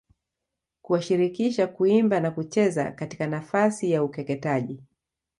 [0.81, 4.83] kuwashirikisha kuimba na kucheza katika nafasi ya ukeketaji